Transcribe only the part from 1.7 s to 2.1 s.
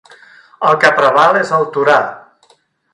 Torà.